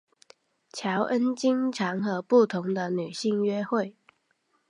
[0.73, 3.95] 乔恩经常和不同的女性约会。